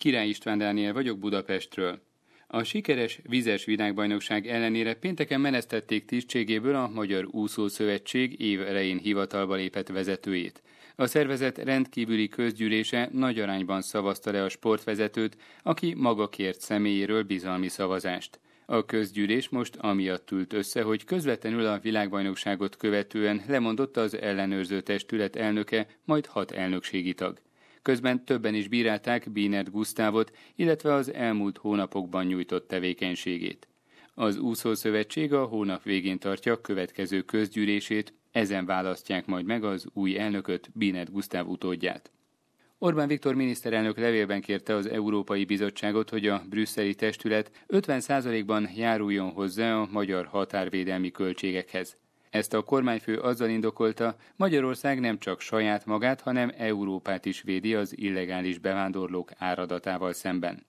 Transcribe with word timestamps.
Király 0.00 0.28
István 0.28 0.58
Dániel 0.58 0.92
vagyok 0.92 1.18
Budapestről. 1.18 2.02
A 2.46 2.62
sikeres 2.62 3.20
vizes 3.22 3.64
világbajnokság 3.64 4.46
ellenére 4.46 4.94
pénteken 4.94 5.40
menesztették 5.40 6.04
tisztségéből 6.04 6.74
a 6.74 6.88
Magyar 6.88 7.26
Úszó 7.30 7.68
Szövetség 7.68 8.40
év 8.40 8.60
elején 8.60 8.98
hivatalba 8.98 9.54
lépett 9.54 9.88
vezetőjét. 9.88 10.62
A 10.96 11.06
szervezet 11.06 11.58
rendkívüli 11.58 12.28
közgyűlése 12.28 13.08
nagy 13.12 13.38
arányban 13.38 13.82
szavazta 13.82 14.30
le 14.30 14.42
a 14.42 14.48
sportvezetőt, 14.48 15.36
aki 15.62 15.94
maga 15.94 16.28
kért 16.28 16.60
személyéről 16.60 17.22
bizalmi 17.22 17.68
szavazást. 17.68 18.40
A 18.66 18.84
közgyűlés 18.84 19.48
most 19.48 19.76
amiatt 19.76 20.30
ült 20.30 20.52
össze, 20.52 20.82
hogy 20.82 21.04
közvetlenül 21.04 21.66
a 21.66 21.78
világbajnokságot 21.78 22.76
követően 22.76 23.42
lemondott 23.48 23.96
az 23.96 24.16
ellenőrző 24.16 24.80
testület 24.80 25.36
elnöke, 25.36 25.86
majd 26.04 26.26
hat 26.26 26.50
elnökségi 26.50 27.14
tag. 27.14 27.40
Közben 27.82 28.24
többen 28.24 28.54
is 28.54 28.68
bírálták 28.68 29.30
Bínert 29.30 29.70
Gusztávot, 29.70 30.36
illetve 30.54 30.92
az 30.92 31.12
elmúlt 31.12 31.58
hónapokban 31.58 32.24
nyújtott 32.24 32.68
tevékenységét. 32.68 33.68
Az 34.14 34.38
úszószövetség 34.38 35.32
a 35.32 35.44
hónap 35.44 35.82
végén 35.82 36.18
tartja 36.18 36.60
következő 36.60 37.22
közgyűlését, 37.22 38.14
ezen 38.32 38.66
választják 38.66 39.26
majd 39.26 39.44
meg 39.44 39.64
az 39.64 39.86
új 39.92 40.18
elnököt, 40.18 40.70
Bínert 40.74 41.12
Gusztáv 41.12 41.48
utódját. 41.48 42.10
Orbán 42.78 43.08
Viktor 43.08 43.34
miniszterelnök 43.34 43.98
levélben 43.98 44.40
kérte 44.40 44.74
az 44.74 44.86
Európai 44.86 45.44
Bizottságot, 45.44 46.10
hogy 46.10 46.26
a 46.26 46.42
brüsszeli 46.48 46.94
testület 46.94 47.64
50%-ban 47.68 48.68
járuljon 48.76 49.30
hozzá 49.30 49.74
a 49.74 49.88
magyar 49.90 50.26
határvédelmi 50.26 51.10
költségekhez. 51.10 51.96
Ezt 52.30 52.54
a 52.54 52.62
kormányfő 52.62 53.18
azzal 53.18 53.48
indokolta, 53.48 54.16
Magyarország 54.36 55.00
nem 55.00 55.18
csak 55.18 55.40
saját 55.40 55.86
magát, 55.86 56.20
hanem 56.20 56.52
Európát 56.56 57.24
is 57.26 57.42
védi 57.42 57.74
az 57.74 57.98
illegális 57.98 58.58
bevándorlók 58.58 59.30
áradatával 59.36 60.12
szemben. 60.12 60.66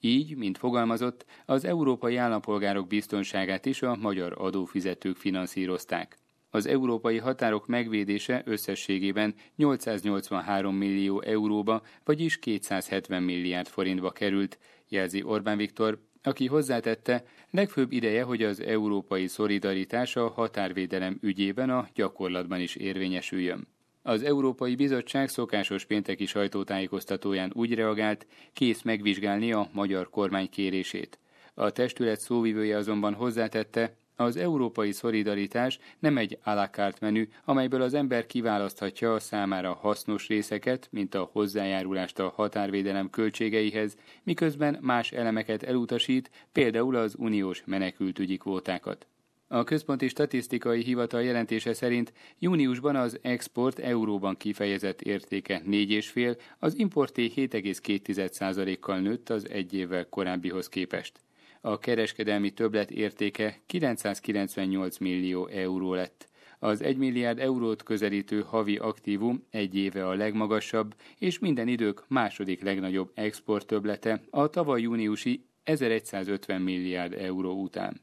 Így, 0.00 0.36
mint 0.36 0.58
fogalmazott, 0.58 1.24
az 1.46 1.64
európai 1.64 2.16
állampolgárok 2.16 2.86
biztonságát 2.86 3.66
is 3.66 3.82
a 3.82 3.96
magyar 3.96 4.34
adófizetők 4.38 5.16
finanszírozták. 5.16 6.16
Az 6.50 6.66
európai 6.66 7.18
határok 7.18 7.66
megvédése 7.66 8.42
összességében 8.44 9.34
883 9.56 10.76
millió 10.76 11.20
euróba, 11.20 11.82
vagyis 12.04 12.38
270 12.38 13.22
milliárd 13.22 13.66
forintba 13.66 14.10
került, 14.10 14.58
jelzi 14.88 15.22
Orbán 15.22 15.56
Viktor, 15.56 15.98
aki 16.26 16.46
hozzátette, 16.46 17.24
legfőbb 17.50 17.92
ideje, 17.92 18.22
hogy 18.22 18.42
az 18.42 18.60
európai 18.60 19.26
szolidaritás 19.26 20.16
a 20.16 20.28
határvédelem 20.28 21.18
ügyében 21.20 21.70
a 21.70 21.88
gyakorlatban 21.94 22.60
is 22.60 22.74
érvényesüljön. 22.74 23.68
Az 24.02 24.22
Európai 24.22 24.74
Bizottság 24.74 25.28
szokásos 25.28 25.84
pénteki 25.84 26.26
sajtótájékoztatóján 26.26 27.52
úgy 27.54 27.74
reagált, 27.74 28.26
kész 28.52 28.82
megvizsgálni 28.82 29.52
a 29.52 29.68
magyar 29.72 30.10
kormány 30.10 30.48
kérését. 30.50 31.18
A 31.54 31.70
testület 31.70 32.20
szóvivője 32.20 32.76
azonban 32.76 33.14
hozzátette, 33.14 33.96
az 34.16 34.36
európai 34.36 34.92
szolidaritás 34.92 35.78
nem 35.98 36.18
egy 36.18 36.38
alakárt 36.42 37.00
menü, 37.00 37.28
amelyből 37.44 37.82
az 37.82 37.94
ember 37.94 38.26
kiválaszthatja 38.26 39.14
a 39.14 39.20
számára 39.20 39.72
hasznos 39.72 40.26
részeket, 40.28 40.88
mint 40.90 41.14
a 41.14 41.28
hozzájárulást 41.32 42.18
a 42.18 42.32
határvédelem 42.34 43.10
költségeihez, 43.10 43.96
miközben 44.22 44.78
más 44.80 45.12
elemeket 45.12 45.62
elutasít, 45.62 46.30
például 46.52 46.96
az 46.96 47.14
uniós 47.18 47.62
menekültügyi 47.66 48.36
kvótákat. 48.36 49.06
A 49.48 49.64
Központi 49.64 50.08
Statisztikai 50.08 50.82
Hivatal 50.82 51.22
jelentése 51.22 51.74
szerint 51.74 52.12
júniusban 52.38 52.96
az 52.96 53.18
export 53.22 53.78
euróban 53.78 54.36
kifejezett 54.36 55.00
értéke 55.02 55.62
4,5, 55.66 56.38
az 56.58 56.78
importé 56.78 57.32
7,2%-kal 57.36 58.98
nőtt 58.98 59.30
az 59.30 59.48
egy 59.50 59.74
évvel 59.74 60.08
korábbihoz 60.08 60.68
képest 60.68 61.20
a 61.64 61.78
kereskedelmi 61.78 62.50
többlet 62.50 62.90
értéke 62.90 63.60
998 63.66 64.98
millió 64.98 65.46
euró 65.46 65.94
lett. 65.94 66.28
Az 66.58 66.82
1 66.82 66.96
milliárd 66.96 67.38
eurót 67.38 67.82
közelítő 67.82 68.40
havi 68.40 68.76
aktívum 68.76 69.46
egy 69.50 69.76
éve 69.76 70.08
a 70.08 70.14
legmagasabb, 70.14 70.94
és 71.18 71.38
minden 71.38 71.68
idők 71.68 72.04
második 72.08 72.62
legnagyobb 72.62 73.10
export 73.14 73.66
töblete 73.66 74.20
a 74.30 74.48
tavaly 74.48 74.80
júniusi 74.80 75.44
1150 75.62 76.60
milliárd 76.62 77.12
euró 77.12 77.62
után. 77.62 78.00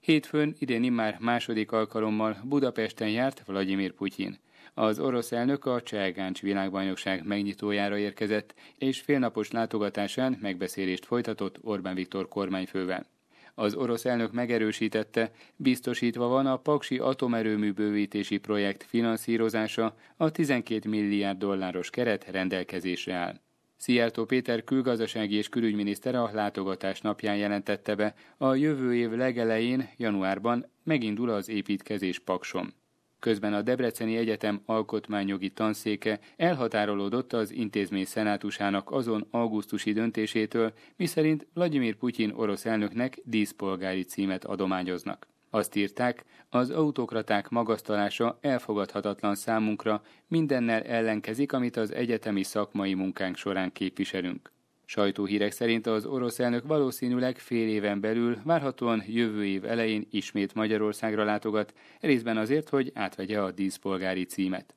Hétfőn 0.00 0.54
idén 0.58 0.82
immár 0.82 1.16
második 1.20 1.72
alkalommal 1.72 2.40
Budapesten 2.44 3.10
járt 3.10 3.42
Vladimir 3.46 3.92
Putyin. 3.92 4.38
Az 4.74 4.98
orosz 4.98 5.32
elnök 5.32 5.64
a 5.64 5.82
Cselgáncs 5.82 6.40
világbajnokság 6.40 7.26
megnyitójára 7.26 7.98
érkezett, 7.98 8.54
és 8.78 9.00
félnapos 9.00 9.50
látogatásán 9.50 10.38
megbeszélést 10.40 11.06
folytatott 11.06 11.58
Orbán 11.62 11.94
Viktor 11.94 12.28
kormányfővel. 12.28 13.06
Az 13.54 13.74
orosz 13.74 14.04
elnök 14.04 14.32
megerősítette, 14.32 15.30
biztosítva 15.56 16.26
van 16.26 16.46
a 16.46 16.56
Paksi 16.56 16.98
atomerőmű 16.98 17.72
bővítési 17.72 18.38
projekt 18.38 18.82
finanszírozása, 18.82 19.96
a 20.16 20.30
12 20.30 20.88
milliárd 20.88 21.38
dolláros 21.38 21.90
keret 21.90 22.24
rendelkezésre 22.30 23.14
áll. 23.14 23.40
Szijjártó 23.76 24.24
Péter 24.24 24.64
külgazdasági 24.64 25.34
és 25.34 25.48
külügyminiszter 25.48 26.14
a 26.14 26.30
látogatás 26.32 27.00
napján 27.00 27.36
jelentette 27.36 27.94
be, 27.94 28.14
a 28.36 28.54
jövő 28.54 28.94
év 28.94 29.10
legelején, 29.10 29.88
januárban 29.96 30.66
megindul 30.82 31.30
az 31.30 31.48
építkezés 31.48 32.18
Paksom. 32.18 32.72
Közben 33.22 33.54
a 33.54 33.62
Debreceni 33.62 34.16
Egyetem 34.16 34.62
alkotmányjogi 34.66 35.50
tanszéke 35.50 36.18
elhatárolódott 36.36 37.32
az 37.32 37.52
intézmény 37.52 38.04
szenátusának 38.04 38.90
azon 38.90 39.26
augusztusi 39.30 39.92
döntésétől, 39.92 40.72
miszerint 40.96 41.46
Vladimir 41.54 41.94
Putyin 41.96 42.30
orosz 42.30 42.66
elnöknek 42.66 43.18
díszpolgári 43.24 44.02
címet 44.02 44.44
adományoznak. 44.44 45.26
Azt 45.50 45.74
írták, 45.74 46.24
az 46.48 46.70
autokraták 46.70 47.48
magasztalása 47.48 48.38
elfogadhatatlan 48.40 49.34
számunkra, 49.34 50.02
mindennel 50.28 50.82
ellenkezik, 50.82 51.52
amit 51.52 51.76
az 51.76 51.92
egyetemi 51.92 52.42
szakmai 52.42 52.94
munkánk 52.94 53.36
során 53.36 53.72
képviselünk. 53.72 54.52
Sajtóhírek 54.92 55.52
szerint 55.52 55.86
az 55.86 56.06
orosz 56.06 56.38
elnök 56.38 56.66
valószínűleg 56.66 57.38
fél 57.38 57.68
éven 57.68 58.00
belül, 58.00 58.38
várhatóan 58.44 59.02
jövő 59.06 59.44
év 59.44 59.64
elején 59.64 60.06
ismét 60.10 60.54
Magyarországra 60.54 61.24
látogat, 61.24 61.74
részben 62.00 62.36
azért, 62.36 62.68
hogy 62.68 62.90
átvegye 62.94 63.40
a 63.42 63.50
díszpolgári 63.50 64.24
címet. 64.24 64.74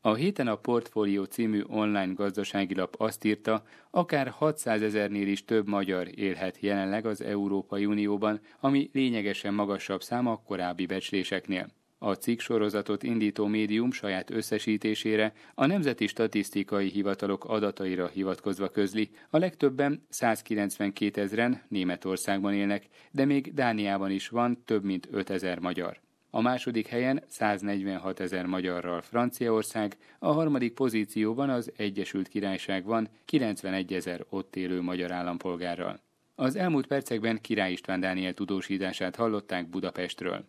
A 0.00 0.14
héten 0.14 0.46
a 0.46 0.56
Portfolio 0.56 1.24
című 1.24 1.62
online 1.66 2.12
gazdasági 2.12 2.74
lap 2.74 2.94
azt 2.98 3.24
írta, 3.24 3.62
akár 3.90 4.28
600 4.28 4.82
ezernél 4.82 5.26
is 5.26 5.44
több 5.44 5.68
magyar 5.68 6.18
élhet 6.18 6.60
jelenleg 6.60 7.06
az 7.06 7.22
Európai 7.22 7.86
Unióban, 7.86 8.40
ami 8.60 8.90
lényegesen 8.92 9.54
magasabb 9.54 10.02
szám 10.02 10.26
a 10.26 10.42
korábbi 10.42 10.86
becsléseknél. 10.86 11.68
A 12.02 12.12
cikk 12.12 12.40
sorozatot 12.40 13.02
indító 13.02 13.46
médium 13.46 13.92
saját 13.92 14.30
összesítésére 14.30 15.32
a 15.54 15.66
Nemzeti 15.66 16.06
Statisztikai 16.06 16.88
Hivatalok 16.88 17.44
adataira 17.44 18.08
hivatkozva 18.08 18.68
közli, 18.68 19.10
a 19.30 19.38
legtöbben 19.38 20.06
192 20.08 21.20
ezeren 21.20 21.62
Németországban 21.68 22.54
élnek, 22.54 22.86
de 23.10 23.24
még 23.24 23.54
Dániában 23.54 24.10
is 24.10 24.28
van 24.28 24.62
több 24.64 24.84
mint 24.84 25.08
5000 25.10 25.58
magyar. 25.58 26.00
A 26.30 26.40
második 26.40 26.86
helyen 26.86 27.22
146 27.28 28.20
ezer 28.20 28.46
magyarral 28.46 29.00
Franciaország, 29.00 29.96
a 30.18 30.32
harmadik 30.32 30.74
pozícióban 30.74 31.50
az 31.50 31.72
Egyesült 31.76 32.28
Királyság 32.28 32.84
van 32.84 33.08
91 33.24 33.92
ezer 33.92 34.24
ott 34.28 34.56
élő 34.56 34.80
magyar 34.80 35.12
állampolgárral. 35.12 36.00
Az 36.34 36.56
elmúlt 36.56 36.86
percekben 36.86 37.40
Király 37.40 37.72
István 37.72 38.00
Dániel 38.00 38.34
tudósítását 38.34 39.16
hallották 39.16 39.68
Budapestről. 39.68 40.44